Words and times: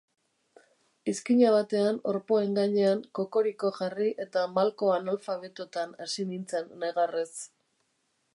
Izkina 1.11 1.51
batean, 1.55 1.99
orpoen 2.13 2.57
gainean 2.59 3.03
kokoriko 3.19 3.71
jarri 3.77 4.09
eta 4.27 4.47
malko 4.57 4.91
analfabetotan 4.97 5.95
hasi 6.07 6.27
nintzen 6.33 6.75
negarrez. 6.87 7.31